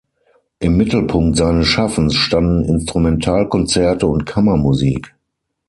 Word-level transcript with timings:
Im 0.57 0.77
Mittelpunkt 0.77 1.37
seines 1.37 1.67
Schaffens 1.67 2.15
standen 2.15 2.63
Instrumentalkonzerte 2.65 4.07
und 4.07 4.25
Kammermusik. 4.25 5.13